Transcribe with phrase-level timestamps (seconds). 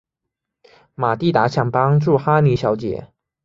[0.95, 3.09] 玛蒂达想帮助哈妮小姐。